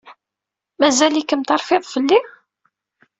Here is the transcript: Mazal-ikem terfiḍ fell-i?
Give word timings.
Mazal-ikem 0.79 1.41
terfiḍ 1.43 1.83
fell-i? 1.93 2.19